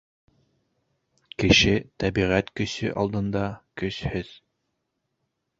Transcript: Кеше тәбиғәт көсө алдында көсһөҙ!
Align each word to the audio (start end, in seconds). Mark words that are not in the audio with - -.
Кеше 1.43 1.75
тәбиғәт 2.03 2.49
көсө 2.61 2.91
алдында 3.03 3.47
көсһөҙ! 3.83 4.37